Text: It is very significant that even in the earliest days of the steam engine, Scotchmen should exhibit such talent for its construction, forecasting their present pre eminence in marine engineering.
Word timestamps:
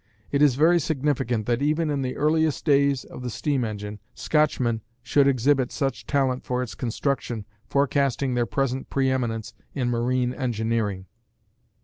It 0.31 0.41
is 0.41 0.55
very 0.55 0.79
significant 0.79 1.45
that 1.45 1.61
even 1.61 1.91
in 1.91 2.01
the 2.01 2.17
earliest 2.17 2.65
days 2.65 3.03
of 3.03 3.21
the 3.21 3.29
steam 3.29 3.63
engine, 3.63 3.99
Scotchmen 4.15 4.81
should 5.03 5.27
exhibit 5.27 5.71
such 5.71 6.07
talent 6.07 6.43
for 6.43 6.63
its 6.63 6.73
construction, 6.73 7.45
forecasting 7.69 8.33
their 8.33 8.47
present 8.47 8.89
pre 8.89 9.11
eminence 9.11 9.53
in 9.75 9.91
marine 9.91 10.33
engineering. 10.33 11.05